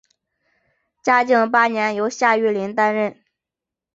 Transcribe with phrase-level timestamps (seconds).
[1.03, 3.23] 嘉靖八年由夏玉麟接任。